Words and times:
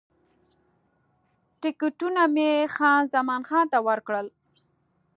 ټکټونه 1.61 2.21
مې 2.33 2.49
خان 2.75 3.01
زمان 3.13 3.41
ته 3.71 3.77
ورکړل. 3.87 4.27